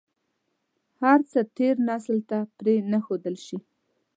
[1.01, 3.57] هر څه تېر نسل ته پرې نه ښودل شي.